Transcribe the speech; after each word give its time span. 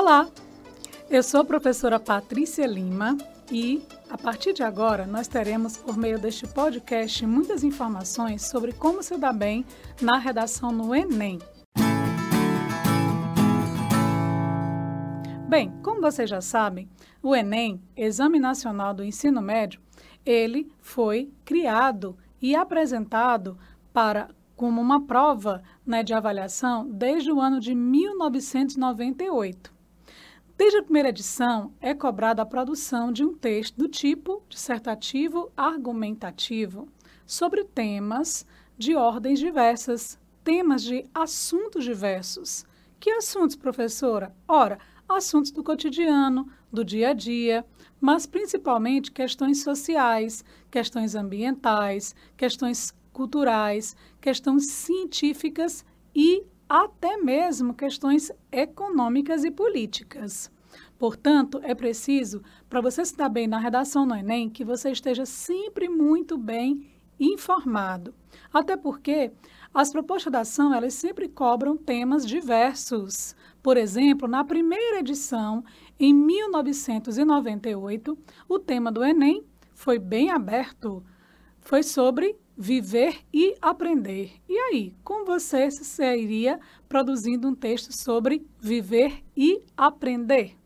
Olá, 0.00 0.28
eu 1.10 1.24
sou 1.24 1.40
a 1.40 1.44
professora 1.44 1.98
Patrícia 1.98 2.64
Lima 2.64 3.18
e, 3.50 3.82
a 4.08 4.16
partir 4.16 4.52
de 4.52 4.62
agora, 4.62 5.04
nós 5.04 5.26
teremos, 5.26 5.76
por 5.76 5.96
meio 5.96 6.20
deste 6.20 6.46
podcast, 6.46 7.26
muitas 7.26 7.64
informações 7.64 8.46
sobre 8.46 8.72
como 8.72 9.02
se 9.02 9.16
dar 9.16 9.32
bem 9.32 9.66
na 10.00 10.16
redação 10.16 10.70
no 10.70 10.94
Enem. 10.94 11.40
Bem, 15.48 15.72
como 15.82 16.00
vocês 16.00 16.30
já 16.30 16.40
sabem, 16.40 16.88
o 17.20 17.34
Enem, 17.34 17.82
Exame 17.96 18.38
Nacional 18.38 18.94
do 18.94 19.02
Ensino 19.02 19.42
Médio, 19.42 19.80
ele 20.24 20.70
foi 20.78 21.32
criado 21.44 22.16
e 22.40 22.54
apresentado 22.54 23.58
para 23.92 24.28
como 24.54 24.80
uma 24.80 25.04
prova 25.04 25.60
né, 25.84 26.04
de 26.04 26.14
avaliação 26.14 26.88
desde 26.88 27.32
o 27.32 27.40
ano 27.40 27.58
de 27.58 27.74
1998. 27.74 29.76
Desde 30.58 30.78
a 30.78 30.82
primeira 30.82 31.10
edição, 31.10 31.72
é 31.80 31.94
cobrada 31.94 32.42
a 32.42 32.44
produção 32.44 33.12
de 33.12 33.24
um 33.24 33.32
texto 33.32 33.76
do 33.76 33.86
tipo 33.86 34.42
dissertativo 34.48 35.52
argumentativo 35.56 36.88
sobre 37.24 37.62
temas 37.62 38.44
de 38.76 38.96
ordens 38.96 39.38
diversas, 39.38 40.18
temas 40.42 40.82
de 40.82 41.04
assuntos 41.14 41.84
diversos. 41.84 42.66
Que 42.98 43.08
assuntos, 43.08 43.54
professora? 43.54 44.34
Ora, 44.48 44.80
assuntos 45.08 45.52
do 45.52 45.62
cotidiano, 45.62 46.50
do 46.72 46.84
dia 46.84 47.10
a 47.10 47.12
dia, 47.12 47.64
mas 48.00 48.26
principalmente 48.26 49.12
questões 49.12 49.62
sociais, 49.62 50.44
questões 50.72 51.14
ambientais, 51.14 52.16
questões 52.36 52.92
culturais, 53.12 53.94
questões 54.20 54.66
científicas 54.66 55.84
e 56.12 56.44
até 56.68 57.16
mesmo 57.16 57.72
questões 57.72 58.30
econômicas 58.52 59.44
e 59.44 59.50
políticas. 59.50 60.50
Portanto, 60.98 61.60
é 61.62 61.74
preciso, 61.74 62.42
para 62.68 62.80
você 62.80 63.04
se 63.04 63.16
dar 63.16 63.28
bem 63.28 63.46
na 63.46 63.58
redação 63.58 64.04
no 64.04 64.14
Enem, 64.14 64.50
que 64.50 64.64
você 64.64 64.90
esteja 64.90 65.24
sempre 65.24 65.88
muito 65.88 66.36
bem 66.36 66.90
informado. 67.18 68.12
Até 68.52 68.76
porque 68.76 69.32
as 69.72 69.92
propostas 69.92 70.32
da 70.32 70.40
ação, 70.40 70.74
elas 70.74 70.94
sempre 70.94 71.28
cobram 71.28 71.76
temas 71.76 72.26
diversos. 72.26 73.36
Por 73.62 73.76
exemplo, 73.76 74.26
na 74.26 74.44
primeira 74.44 74.98
edição, 74.98 75.64
em 76.00 76.12
1998, 76.12 78.18
o 78.48 78.58
tema 78.58 78.90
do 78.90 79.04
Enem 79.04 79.44
foi 79.74 79.98
bem 79.98 80.30
aberto. 80.30 81.04
Foi 81.60 81.82
sobre 81.82 82.34
viver 82.58 83.20
e 83.32 83.54
aprender. 83.62 84.32
E 84.48 84.58
aí, 84.58 84.96
como 85.04 85.24
você 85.24 85.70
seria 85.70 86.58
produzindo 86.88 87.46
um 87.46 87.54
texto 87.54 87.92
sobre 87.92 88.44
viver 88.58 89.22
e 89.36 89.62
aprender? 89.76 90.56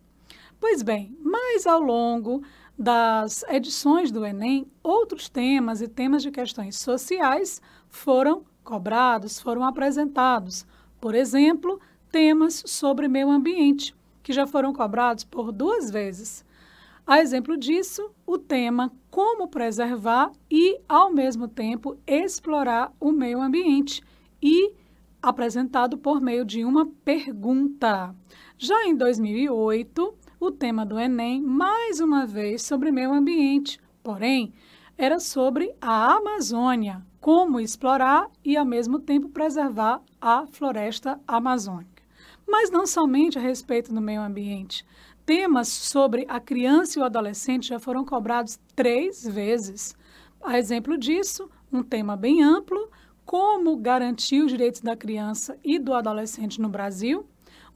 Pois 0.58 0.80
bem, 0.80 1.14
mais 1.20 1.66
ao 1.66 1.82
longo 1.82 2.42
das 2.78 3.42
edições 3.42 4.10
do 4.10 4.24
Enem, 4.24 4.66
outros 4.82 5.28
temas 5.28 5.82
e 5.82 5.88
temas 5.88 6.22
de 6.22 6.30
questões 6.30 6.78
sociais 6.78 7.60
foram 7.90 8.42
cobrados, 8.64 9.38
foram 9.38 9.62
apresentados. 9.62 10.64
Por 10.98 11.14
exemplo, 11.14 11.78
temas 12.10 12.62
sobre 12.66 13.06
meio 13.06 13.30
ambiente, 13.30 13.94
que 14.22 14.32
já 14.32 14.46
foram 14.46 14.72
cobrados 14.72 15.24
por 15.24 15.52
duas 15.52 15.90
vezes. 15.90 16.42
A 17.06 17.20
exemplo 17.20 17.56
disso, 17.56 18.10
o 18.24 18.38
tema 18.38 18.92
Como 19.10 19.48
preservar 19.48 20.30
e, 20.48 20.80
ao 20.88 21.12
mesmo 21.12 21.48
tempo, 21.48 21.98
explorar 22.06 22.92
o 23.00 23.10
meio 23.10 23.40
ambiente 23.42 24.00
e 24.40 24.72
apresentado 25.20 25.98
por 25.98 26.20
meio 26.20 26.44
de 26.44 26.64
uma 26.64 26.86
pergunta. 27.04 28.14
Já 28.56 28.86
em 28.86 28.94
2008, 28.94 30.14
o 30.38 30.50
tema 30.52 30.86
do 30.86 30.98
Enem, 30.98 31.42
mais 31.42 31.98
uma 31.98 32.24
vez, 32.24 32.62
sobre 32.62 32.92
meio 32.92 33.12
ambiente, 33.12 33.80
porém, 34.02 34.52
era 34.96 35.18
sobre 35.18 35.74
a 35.80 36.14
Amazônia, 36.14 37.04
como 37.20 37.58
explorar 37.58 38.30
e, 38.44 38.56
ao 38.56 38.64
mesmo 38.64 39.00
tempo, 39.00 39.28
preservar 39.28 40.00
a 40.20 40.46
floresta 40.46 41.20
amazônica. 41.26 42.02
Mas 42.46 42.70
não 42.70 42.86
somente 42.86 43.38
a 43.38 43.40
respeito 43.40 43.92
do 43.92 44.00
meio 44.00 44.20
ambiente. 44.20 44.84
Temas 45.24 45.68
sobre 45.68 46.26
a 46.28 46.40
criança 46.40 46.98
e 46.98 47.02
o 47.02 47.04
adolescente 47.04 47.68
já 47.68 47.78
foram 47.78 48.04
cobrados 48.04 48.58
três 48.74 49.24
vezes. 49.24 49.94
A 50.42 50.58
exemplo 50.58 50.98
disso, 50.98 51.48
um 51.72 51.82
tema 51.82 52.16
bem 52.16 52.42
amplo, 52.42 52.90
como 53.24 53.76
garantir 53.76 54.42
os 54.42 54.50
direitos 54.50 54.80
da 54.80 54.96
criança 54.96 55.56
e 55.62 55.78
do 55.78 55.94
adolescente 55.94 56.60
no 56.60 56.68
Brasil, 56.68 57.24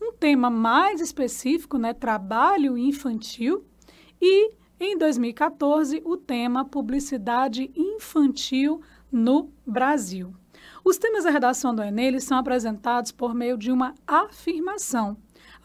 um 0.02 0.12
tema 0.12 0.50
mais 0.50 1.00
específico, 1.00 1.78
né, 1.78 1.94
trabalho 1.94 2.76
infantil, 2.76 3.64
e 4.20 4.50
em 4.80 4.98
2014 4.98 6.02
o 6.04 6.16
tema 6.16 6.64
publicidade 6.64 7.70
infantil 7.76 8.82
no 9.10 9.50
Brasil. 9.64 10.34
Os 10.84 10.98
temas 10.98 11.24
da 11.24 11.30
redação 11.30 11.72
do 11.72 11.82
Enem 11.82 12.18
são 12.18 12.38
apresentados 12.38 13.12
por 13.12 13.34
meio 13.34 13.56
de 13.56 13.70
uma 13.70 13.94
afirmação. 14.04 15.16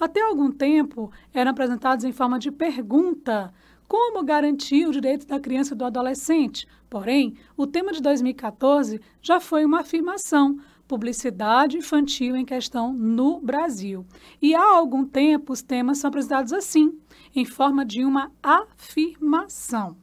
Até 0.02 0.20
algum 0.20 0.52
tempo, 0.52 1.10
eram 1.32 1.52
apresentados 1.52 2.04
em 2.04 2.12
forma 2.12 2.38
de 2.40 2.52
pergunta, 2.52 3.54
como 3.88 4.24
garantir 4.24 4.88
o 4.88 4.92
direito 4.92 5.28
da 5.28 5.40
criança 5.40 5.76
e 5.76 5.78
do 5.78 5.86
adolescente. 5.86 6.68
Porém, 6.90 7.36
o 7.56 7.68
tema 7.68 7.94
de 7.94 8.02
2014 8.02 9.00
já 9.22 9.40
foi 9.40 9.64
uma 9.64 9.82
afirmação, 9.82 10.58
publicidade 10.88 11.78
infantil 11.78 12.36
em 12.36 12.44
questão 12.44 12.92
no 12.92 13.40
Brasil. 13.42 14.04
E 14.42 14.56
há 14.56 14.74
algum 14.74 15.06
tempo 15.06 15.54
os 15.54 15.62
temas 15.62 16.00
são 16.00 16.08
apresentados 16.08 16.52
assim, 16.52 17.00
em 17.36 17.46
forma 17.46 17.86
de 17.86 18.04
uma 18.04 18.32
afirmação. 18.42 19.96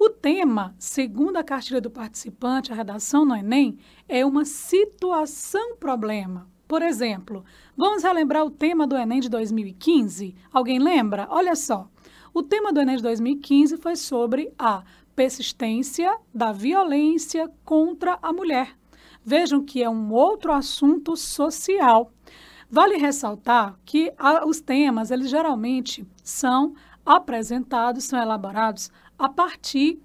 O 0.00 0.10
tema, 0.10 0.74
segundo 0.80 1.36
a 1.36 1.44
cartilha 1.44 1.80
do 1.80 1.92
participante, 1.92 2.72
a 2.72 2.74
redação 2.74 3.24
no 3.24 3.36
Enem, 3.36 3.78
é 4.08 4.26
uma 4.26 4.44
situação-problema. 4.44 6.57
Por 6.68 6.82
exemplo, 6.82 7.46
vamos 7.74 8.02
relembrar 8.02 8.44
o 8.44 8.50
tema 8.50 8.86
do 8.86 8.94
Enem 8.94 9.20
de 9.20 9.30
2015? 9.30 10.34
Alguém 10.52 10.78
lembra? 10.78 11.26
Olha 11.30 11.56
só. 11.56 11.88
O 12.34 12.42
tema 12.42 12.70
do 12.70 12.78
Enem 12.78 12.98
de 12.98 13.02
2015 13.02 13.78
foi 13.78 13.96
sobre 13.96 14.52
a 14.58 14.84
persistência 15.16 16.14
da 16.32 16.52
violência 16.52 17.50
contra 17.64 18.18
a 18.20 18.34
mulher. 18.34 18.76
Vejam 19.24 19.64
que 19.64 19.82
é 19.82 19.88
um 19.88 20.12
outro 20.12 20.52
assunto 20.52 21.16
social. 21.16 22.12
Vale 22.70 22.98
ressaltar 22.98 23.78
que 23.82 24.12
a, 24.18 24.46
os 24.46 24.60
temas, 24.60 25.10
eles 25.10 25.30
geralmente 25.30 26.06
são 26.22 26.74
apresentados, 27.04 28.04
são 28.04 28.20
elaborados 28.20 28.90
a 29.18 29.26
partir 29.26 29.98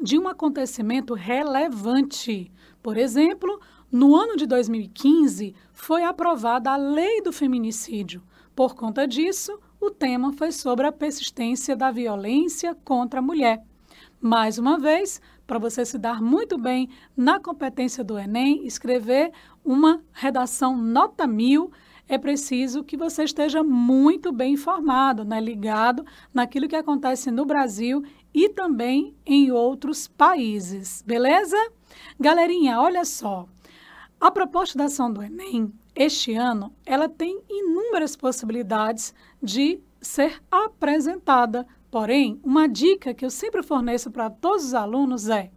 de 0.00 0.16
um 0.16 0.28
acontecimento 0.28 1.12
relevante. 1.14 2.52
Por 2.80 2.96
exemplo, 2.96 3.60
no 3.92 4.16
ano 4.16 4.36
de 4.36 4.46
2015, 4.46 5.54
foi 5.70 6.02
aprovada 6.02 6.70
a 6.70 6.76
Lei 6.76 7.20
do 7.20 7.30
Feminicídio. 7.30 8.22
Por 8.56 8.74
conta 8.74 9.06
disso, 9.06 9.60
o 9.78 9.90
tema 9.90 10.32
foi 10.32 10.50
sobre 10.50 10.86
a 10.86 10.92
persistência 10.92 11.76
da 11.76 11.90
violência 11.90 12.74
contra 12.86 13.20
a 13.20 13.22
mulher. 13.22 13.62
Mais 14.18 14.56
uma 14.56 14.78
vez, 14.78 15.20
para 15.46 15.58
você 15.58 15.84
se 15.84 15.98
dar 15.98 16.22
muito 16.22 16.56
bem 16.56 16.88
na 17.14 17.38
competência 17.38 18.02
do 18.02 18.18
Enem, 18.18 18.66
escrever 18.66 19.30
uma 19.62 20.02
redação 20.10 20.74
nota 20.74 21.26
mil, 21.26 21.70
é 22.08 22.16
preciso 22.16 22.82
que 22.82 22.96
você 22.96 23.24
esteja 23.24 23.62
muito 23.62 24.32
bem 24.32 24.54
informado, 24.54 25.22
né, 25.22 25.38
ligado 25.38 26.02
naquilo 26.32 26.66
que 26.66 26.76
acontece 26.76 27.30
no 27.30 27.44
Brasil 27.44 28.02
e 28.32 28.48
também 28.48 29.14
em 29.26 29.50
outros 29.50 30.08
países, 30.08 31.02
beleza? 31.06 31.58
Galerinha, 32.18 32.80
olha 32.80 33.04
só. 33.04 33.46
A 34.22 34.30
proposta 34.30 34.78
da 34.78 34.84
ação 34.84 35.12
do 35.12 35.20
Enem, 35.20 35.72
este 35.96 36.32
ano, 36.32 36.72
ela 36.86 37.08
tem 37.08 37.42
inúmeras 37.50 38.14
possibilidades 38.14 39.12
de 39.42 39.80
ser 40.00 40.40
apresentada. 40.48 41.66
Porém, 41.90 42.40
uma 42.44 42.68
dica 42.68 43.12
que 43.14 43.24
eu 43.24 43.30
sempre 43.30 43.64
forneço 43.64 44.12
para 44.12 44.30
todos 44.30 44.66
os 44.66 44.74
alunos 44.74 45.28
é: 45.28 45.50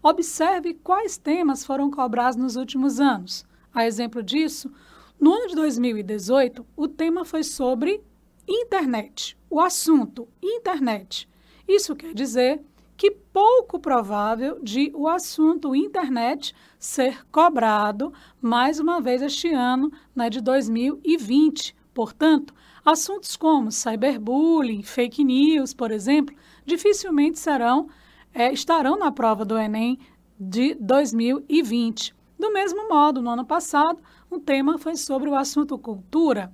observe 0.00 0.74
quais 0.74 1.18
temas 1.18 1.66
foram 1.66 1.90
cobrados 1.90 2.36
nos 2.36 2.54
últimos 2.54 3.00
anos. 3.00 3.44
A 3.74 3.88
exemplo 3.88 4.22
disso, 4.22 4.70
no 5.18 5.32
ano 5.32 5.48
de 5.48 5.56
2018, 5.56 6.64
o 6.76 6.86
tema 6.86 7.24
foi 7.24 7.42
sobre 7.42 8.04
internet. 8.46 9.36
O 9.50 9.58
assunto 9.58 10.28
internet. 10.40 11.28
Isso 11.66 11.96
quer 11.96 12.14
dizer 12.14 12.62
que 13.02 13.10
pouco 13.10 13.80
provável 13.80 14.60
de 14.62 14.92
o 14.94 15.08
assunto 15.08 15.74
internet 15.74 16.54
ser 16.78 17.26
cobrado 17.32 18.12
mais 18.40 18.78
uma 18.78 19.00
vez 19.00 19.20
este 19.22 19.52
ano, 19.52 19.90
né, 20.14 20.30
de 20.30 20.40
2020. 20.40 21.74
Portanto, 21.92 22.54
assuntos 22.84 23.34
como 23.34 23.72
cyberbullying, 23.72 24.84
fake 24.84 25.24
news, 25.24 25.74
por 25.74 25.90
exemplo, 25.90 26.32
dificilmente 26.64 27.40
serão 27.40 27.88
é, 28.32 28.52
estarão 28.52 28.96
na 28.96 29.10
prova 29.10 29.44
do 29.44 29.58
Enem 29.58 29.98
de 30.38 30.76
2020. 30.76 32.14
Do 32.38 32.52
mesmo 32.52 32.88
modo, 32.88 33.20
no 33.20 33.30
ano 33.30 33.44
passado, 33.44 34.00
o 34.30 34.38
tema 34.38 34.78
foi 34.78 34.94
sobre 34.94 35.28
o 35.28 35.34
assunto 35.34 35.76
cultura. 35.76 36.52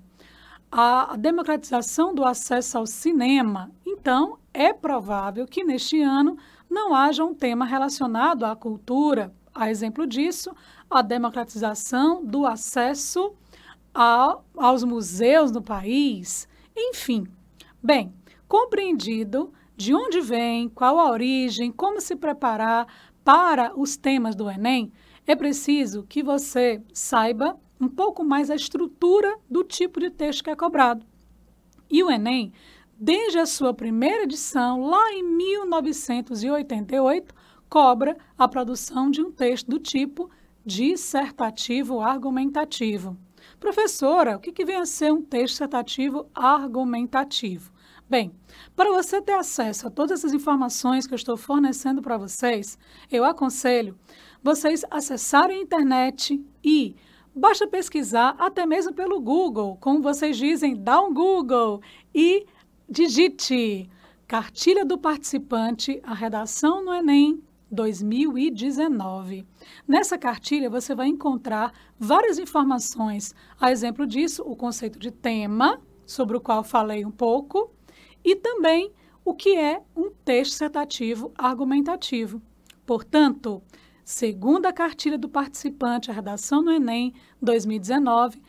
A 0.70 1.16
democratização 1.16 2.14
do 2.14 2.24
acesso 2.24 2.78
ao 2.78 2.86
cinema. 2.86 3.70
Então, 3.86 4.38
é 4.52 4.72
provável 4.72 5.46
que 5.46 5.64
neste 5.64 6.00
ano 6.02 6.36
não 6.68 6.94
haja 6.94 7.24
um 7.24 7.34
tema 7.34 7.64
relacionado 7.64 8.44
à 8.44 8.54
cultura. 8.54 9.32
A 9.54 9.70
exemplo 9.70 10.06
disso, 10.06 10.54
a 10.90 11.02
democratização 11.02 12.24
do 12.24 12.46
acesso 12.46 13.32
aos 13.94 14.84
museus 14.84 15.50
no 15.50 15.62
país. 15.62 16.46
Enfim, 16.76 17.26
bem, 17.82 18.12
compreendido 18.46 19.52
de 19.76 19.94
onde 19.94 20.20
vem, 20.20 20.68
qual 20.68 20.98
a 20.98 21.10
origem, 21.10 21.72
como 21.72 22.00
se 22.00 22.14
preparar 22.14 22.86
para 23.24 23.72
os 23.78 23.96
temas 23.96 24.34
do 24.34 24.50
Enem, 24.50 24.92
é 25.26 25.34
preciso 25.36 26.04
que 26.08 26.22
você 26.22 26.82
saiba 26.92 27.58
um 27.80 27.88
pouco 27.88 28.24
mais 28.24 28.50
a 28.50 28.54
estrutura 28.54 29.38
do 29.48 29.62
tipo 29.62 30.00
de 30.00 30.10
texto 30.10 30.44
que 30.44 30.50
é 30.50 30.56
cobrado. 30.56 31.06
E 31.90 32.02
o 32.02 32.10
Enem, 32.10 32.52
desde 32.98 33.38
a 33.38 33.46
sua 33.46 33.72
primeira 33.72 34.24
edição, 34.24 34.86
lá 34.86 35.12
em 35.12 35.22
1988, 35.22 37.34
cobra 37.68 38.16
a 38.36 38.48
produção 38.48 39.10
de 39.10 39.22
um 39.22 39.30
texto 39.30 39.68
do 39.68 39.78
tipo 39.78 40.30
dissertativo 40.64 42.00
argumentativo. 42.00 43.16
Professora, 43.58 44.36
o 44.36 44.40
que, 44.40 44.52
que 44.52 44.64
vem 44.64 44.76
a 44.76 44.86
ser 44.86 45.12
um 45.12 45.22
texto 45.22 45.54
dissertativo 45.54 46.26
argumentativo? 46.34 47.72
Bem, 48.08 48.32
para 48.74 48.90
você 48.90 49.20
ter 49.20 49.34
acesso 49.34 49.86
a 49.86 49.90
todas 49.90 50.18
essas 50.18 50.32
informações 50.32 51.06
que 51.06 51.12
eu 51.12 51.16
estou 51.16 51.36
fornecendo 51.36 52.00
para 52.00 52.16
vocês, 52.16 52.78
eu 53.10 53.24
aconselho 53.24 53.98
vocês 54.42 54.84
acessarem 54.90 55.58
a 55.58 55.62
internet 55.62 56.42
e 56.64 56.96
basta 57.34 57.66
pesquisar 57.66 58.34
até 58.38 58.66
mesmo 58.66 58.92
pelo 58.92 59.20
Google, 59.20 59.76
como 59.80 60.02
vocês 60.02 60.36
dizem, 60.36 60.76
dá 60.76 61.00
um 61.00 61.12
Google 61.12 61.80
e 62.14 62.46
digite 62.88 63.88
Cartilha 64.26 64.84
do 64.84 64.98
Participante, 64.98 66.00
a 66.02 66.14
redação 66.14 66.84
no 66.84 66.92
Enem 66.92 67.42
2019. 67.70 69.46
Nessa 69.86 70.18
cartilha 70.18 70.70
você 70.70 70.94
vai 70.94 71.08
encontrar 71.08 71.72
várias 71.98 72.38
informações, 72.38 73.34
a 73.60 73.70
exemplo 73.70 74.06
disso, 74.06 74.42
o 74.42 74.56
conceito 74.56 74.98
de 74.98 75.10
tema, 75.10 75.80
sobre 76.06 76.36
o 76.36 76.40
qual 76.40 76.64
falei 76.64 77.04
um 77.04 77.10
pouco, 77.10 77.70
e 78.24 78.34
também 78.34 78.92
o 79.24 79.34
que 79.34 79.56
é 79.56 79.82
um 79.94 80.10
texto 80.10 80.52
dissertativo 80.52 81.32
argumentativo. 81.36 82.40
Portanto, 82.86 83.62
segundo 84.08 84.64
a 84.64 84.72
cartilha 84.72 85.18
do 85.18 85.28
participante, 85.28 86.10
a 86.10 86.14
redação 86.14 86.62
no 86.62 86.72
Enem 86.72 87.12
2019, 87.42 88.40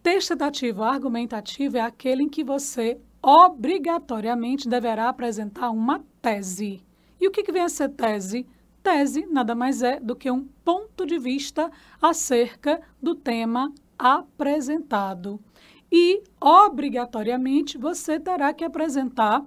texto 0.00 0.28
dissertativo 0.28 0.84
argumentativo 0.84 1.76
é 1.76 1.80
aquele 1.80 2.22
em 2.22 2.28
que 2.28 2.44
você 2.44 3.00
obrigatoriamente 3.20 4.68
deverá 4.68 5.08
apresentar 5.08 5.70
uma 5.70 6.04
tese. 6.22 6.84
E 7.20 7.26
o 7.26 7.32
que, 7.32 7.42
que 7.42 7.50
vem 7.50 7.62
a 7.62 7.68
ser 7.68 7.88
tese? 7.88 8.46
Tese 8.80 9.26
nada 9.26 9.56
mais 9.56 9.82
é 9.82 9.98
do 9.98 10.14
que 10.14 10.30
um 10.30 10.44
ponto 10.64 11.04
de 11.04 11.18
vista 11.18 11.68
acerca 12.00 12.80
do 13.02 13.16
tema 13.16 13.74
apresentado. 13.98 15.40
E, 15.90 16.22
obrigatoriamente, 16.40 17.76
você 17.76 18.20
terá 18.20 18.54
que 18.54 18.62
apresentar 18.62 19.44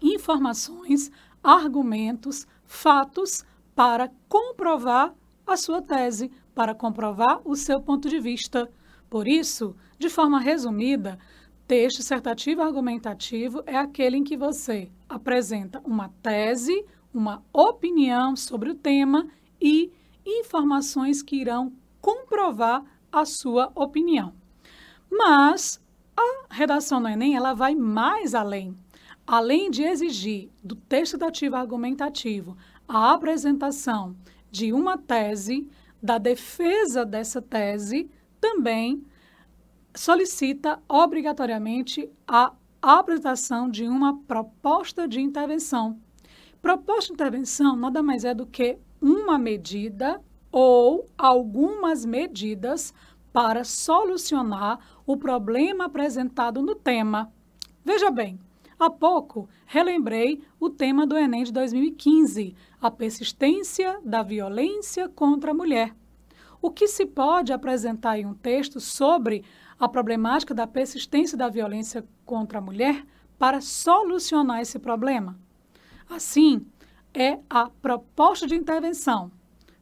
informações, 0.00 1.10
argumentos, 1.42 2.46
fatos 2.64 3.44
para 3.80 4.12
comprovar 4.28 5.14
a 5.46 5.56
sua 5.56 5.80
tese, 5.80 6.30
para 6.54 6.74
comprovar 6.74 7.40
o 7.46 7.56
seu 7.56 7.80
ponto 7.80 8.10
de 8.10 8.20
vista. 8.20 8.70
Por 9.08 9.26
isso, 9.26 9.74
de 9.98 10.10
forma 10.10 10.38
resumida, 10.38 11.18
texto 11.66 11.96
dissertativo 11.96 12.60
argumentativo 12.60 13.62
é 13.64 13.78
aquele 13.78 14.18
em 14.18 14.22
que 14.22 14.36
você 14.36 14.90
apresenta 15.08 15.80
uma 15.82 16.10
tese, 16.22 16.84
uma 17.10 17.42
opinião 17.54 18.36
sobre 18.36 18.68
o 18.68 18.74
tema 18.74 19.26
e 19.58 19.90
informações 20.26 21.22
que 21.22 21.36
irão 21.36 21.72
comprovar 22.02 22.84
a 23.10 23.24
sua 23.24 23.72
opinião. 23.74 24.34
Mas 25.10 25.82
a 26.14 26.54
redação 26.54 27.00
do 27.00 27.08
Enem 27.08 27.34
ela 27.34 27.54
vai 27.54 27.74
mais 27.74 28.34
além. 28.34 28.76
Além 29.26 29.70
de 29.70 29.84
exigir 29.84 30.50
do 30.62 30.76
texto 30.76 31.16
dativo 31.16 31.56
argumentativo 31.56 32.58
a 32.90 33.12
apresentação 33.12 34.16
de 34.50 34.72
uma 34.72 34.98
tese, 34.98 35.70
da 36.02 36.18
defesa 36.18 37.04
dessa 37.04 37.40
tese, 37.40 38.10
também 38.40 39.06
solicita 39.94 40.82
obrigatoriamente 40.88 42.10
a 42.26 42.52
apresentação 42.82 43.70
de 43.70 43.86
uma 43.86 44.18
proposta 44.22 45.06
de 45.06 45.20
intervenção. 45.20 46.00
Proposta 46.60 47.06
de 47.06 47.12
intervenção 47.12 47.76
nada 47.76 48.02
mais 48.02 48.24
é 48.24 48.34
do 48.34 48.44
que 48.44 48.76
uma 49.00 49.38
medida 49.38 50.20
ou 50.50 51.06
algumas 51.16 52.04
medidas 52.04 52.92
para 53.32 53.62
solucionar 53.62 54.80
o 55.06 55.16
problema 55.16 55.84
apresentado 55.84 56.60
no 56.60 56.74
tema. 56.74 57.32
Veja 57.84 58.10
bem, 58.10 58.36
há 58.80 58.88
pouco 58.88 59.48
relembrei 59.66 60.42
o 60.58 60.70
tema 60.70 61.06
do 61.06 61.16
Enem 61.16 61.44
de 61.44 61.52
2015, 61.52 62.56
a 62.80 62.90
persistência 62.90 64.00
da 64.02 64.22
violência 64.22 65.08
contra 65.08 65.50
a 65.50 65.54
mulher. 65.54 65.94
O 66.62 66.70
que 66.70 66.88
se 66.88 67.04
pode 67.06 67.52
apresentar 67.52 68.18
em 68.18 68.26
um 68.26 68.34
texto 68.34 68.80
sobre 68.80 69.44
a 69.78 69.88
problemática 69.88 70.54
da 70.54 70.66
persistência 70.66 71.36
da 71.36 71.48
violência 71.48 72.06
contra 72.24 72.58
a 72.58 72.62
mulher 72.62 73.06
para 73.38 73.60
solucionar 73.60 74.60
esse 74.60 74.78
problema? 74.78 75.38
Assim, 76.08 76.66
é 77.14 77.38
a 77.48 77.68
proposta 77.68 78.46
de 78.46 78.54
intervenção. 78.54 79.30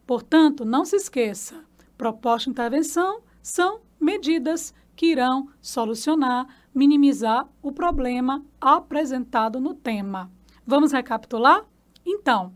Portanto, 0.06 0.64
não 0.64 0.84
se 0.84 0.96
esqueça: 0.96 1.64
proposta 1.96 2.44
de 2.44 2.50
intervenção 2.50 3.22
são 3.42 3.80
medidas 4.00 4.74
que 4.98 5.06
irão 5.06 5.48
solucionar, 5.62 6.48
minimizar 6.74 7.48
o 7.62 7.70
problema 7.70 8.44
apresentado 8.60 9.60
no 9.60 9.72
tema. 9.72 10.28
Vamos 10.66 10.90
recapitular? 10.90 11.64
Então, 12.04 12.52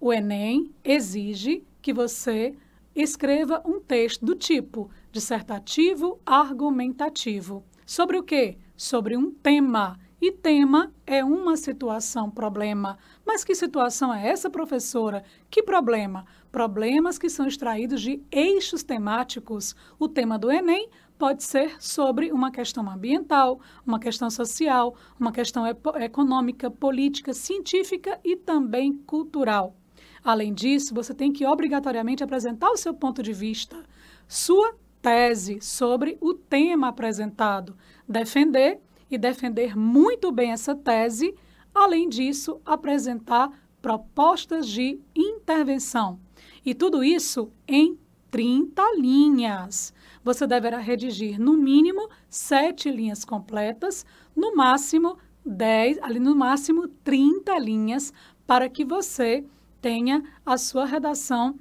o 0.00 0.12
Enem 0.12 0.74
exige 0.82 1.64
que 1.80 1.92
você 1.92 2.56
escreva 2.96 3.62
um 3.64 3.78
texto 3.78 4.26
do 4.26 4.34
tipo 4.34 4.90
dissertativo 5.12 6.18
argumentativo. 6.26 7.64
Sobre 7.86 8.18
o 8.18 8.24
quê? 8.24 8.58
Sobre 8.76 9.16
um 9.16 9.30
tema. 9.30 9.96
E 10.20 10.32
tema 10.32 10.92
é 11.06 11.22
uma 11.22 11.56
situação, 11.56 12.30
problema. 12.30 12.98
Mas 13.26 13.44
que 13.44 13.54
situação 13.54 14.12
é 14.12 14.26
essa, 14.28 14.50
professora? 14.50 15.22
Que 15.50 15.62
problema? 15.62 16.24
Problemas 16.50 17.18
que 17.18 17.28
são 17.28 17.46
extraídos 17.46 18.00
de 18.00 18.22
eixos 18.32 18.82
temáticos. 18.82 19.76
O 19.98 20.08
tema 20.08 20.38
do 20.38 20.50
Enem 20.50 20.88
pode 21.18 21.44
ser 21.44 21.80
sobre 21.80 22.32
uma 22.32 22.50
questão 22.50 22.88
ambiental, 22.88 23.60
uma 23.86 23.98
questão 23.98 24.30
social, 24.30 24.94
uma 25.18 25.32
questão 25.32 25.64
econômica, 26.00 26.70
política, 26.70 27.32
científica 27.32 28.20
e 28.24 28.36
também 28.36 28.92
cultural. 29.06 29.76
Além 30.22 30.54
disso, 30.54 30.94
você 30.94 31.12
tem 31.12 31.32
que 31.32 31.46
obrigatoriamente 31.46 32.24
apresentar 32.24 32.70
o 32.70 32.76
seu 32.76 32.94
ponto 32.94 33.22
de 33.22 33.32
vista, 33.32 33.84
sua 34.26 34.74
tese 35.02 35.60
sobre 35.60 36.16
o 36.20 36.32
tema 36.32 36.88
apresentado, 36.88 37.76
defender 38.08 38.80
e 39.10 39.18
defender 39.18 39.76
muito 39.76 40.32
bem 40.32 40.52
essa 40.52 40.74
tese, 40.74 41.34
além 41.74 42.08
disso, 42.08 42.60
apresentar 42.64 43.50
propostas 43.82 44.66
de 44.66 44.98
intervenção. 45.14 46.18
E 46.64 46.74
tudo 46.74 47.04
isso 47.04 47.52
em 47.68 47.98
30 48.30 48.82
linhas. 48.96 49.92
Você 50.24 50.46
deverá 50.46 50.78
redigir 50.78 51.38
no 51.38 51.52
mínimo 51.52 52.08
sete 52.30 52.90
linhas 52.90 53.26
completas, 53.26 54.06
no 54.34 54.56
máximo 54.56 55.18
10, 55.44 55.98
ali 56.02 56.18
no 56.18 56.34
máximo 56.34 56.88
30 56.88 57.58
linhas, 57.58 58.10
para 58.46 58.66
que 58.70 58.86
você 58.86 59.44
tenha 59.82 60.24
a 60.44 60.56
sua 60.56 60.86
redação 60.86 61.58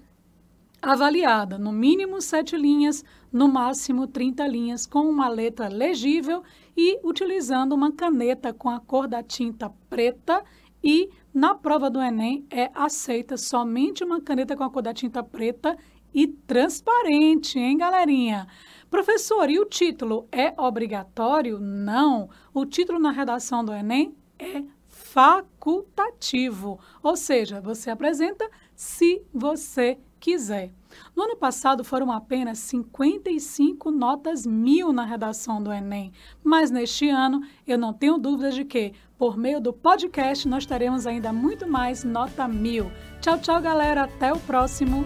avaliada, 0.82 1.58
no 1.58 1.74
mínimo 1.74 2.22
sete 2.22 2.56
linhas, 2.56 3.04
no 3.32 3.50
máximo 3.50 4.08
30 4.08 4.48
linhas, 4.48 4.86
com 4.86 5.10
uma 5.10 5.28
letra 5.28 5.68
legível 5.68 6.42
e 6.76 7.00
utilizando 7.04 7.74
uma 7.74 7.92
caneta 7.92 8.54
com 8.54 8.70
a 8.70 8.80
cor 8.80 9.10
da 9.10 9.22
tinta 9.22 9.70
preta. 9.90 10.42
E 10.82 11.10
na 11.34 11.54
prova 11.54 11.90
do 11.90 12.02
Enem 12.02 12.46
é 12.50 12.72
aceita 12.74 13.36
somente 13.36 14.06
uma 14.06 14.22
caneta 14.22 14.56
com 14.56 14.64
a 14.64 14.70
cor 14.70 14.82
da 14.82 14.94
tinta 14.94 15.22
preta 15.22 15.78
e 16.14 16.28
transparente, 16.28 17.58
hein, 17.60 17.78
galerinha? 17.78 18.48
Professor, 18.90 19.50
e 19.50 19.58
o 19.58 19.66
título 19.66 20.28
é 20.32 20.54
obrigatório? 20.56 21.60
Não. 21.60 22.30
O 22.54 22.66
título 22.66 23.00
na 23.00 23.12
redação 23.12 23.66
do 23.66 23.74
Enem 23.74 24.16
é 24.38 24.64
facultativo, 24.88 26.80
ou 27.02 27.16
seja, 27.16 27.60
você 27.60 27.90
apresenta 27.90 28.50
se 28.76 29.22
você 29.34 29.98
quiser. 30.20 30.72
No 31.16 31.24
ano 31.24 31.36
passado 31.36 31.84
foram 31.84 32.12
apenas 32.12 32.60
55 32.60 33.92
notas 33.92 34.46
mil 34.46 34.94
na 34.94 35.04
redação 35.04 35.62
do 35.62 35.72
Enem, 35.72 36.12
mas 36.44 36.72
neste 36.72 37.10
ano 37.10 37.42
eu 37.68 37.78
não 37.78 37.94
tenho 37.94 38.18
dúvidas 38.18 38.56
de 38.56 38.64
que, 38.64 38.94
por 39.18 39.38
meio 39.38 39.60
do 39.60 39.74
podcast, 39.74 40.48
nós 40.48 40.66
teremos 40.66 41.06
ainda 41.06 41.34
muito 41.34 41.68
mais 41.68 42.04
nota 42.04 42.48
mil. 42.48 42.92
Tchau, 43.22 43.38
tchau, 43.40 43.62
galera. 43.62 44.04
Até 44.04 44.32
o 44.32 44.40
próximo. 44.40 45.04